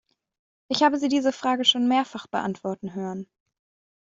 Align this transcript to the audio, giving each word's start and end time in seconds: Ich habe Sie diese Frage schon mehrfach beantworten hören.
Ich 0.67 0.81
habe 0.81 0.97
Sie 0.97 1.09
diese 1.09 1.31
Frage 1.31 1.63
schon 1.63 1.87
mehrfach 1.87 2.25
beantworten 2.25 2.95
hören. 2.95 3.27